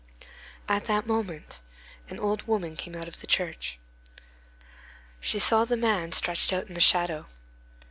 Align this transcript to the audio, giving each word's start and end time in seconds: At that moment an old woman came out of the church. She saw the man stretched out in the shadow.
At 0.67 0.85
that 0.85 1.05
moment 1.05 1.61
an 2.09 2.17
old 2.17 2.47
woman 2.47 2.75
came 2.75 2.95
out 2.95 3.07
of 3.07 3.21
the 3.21 3.27
church. 3.27 3.77
She 5.19 5.37
saw 5.37 5.63
the 5.63 5.77
man 5.77 6.11
stretched 6.11 6.51
out 6.51 6.67
in 6.67 6.73
the 6.73 6.81
shadow. 6.81 7.27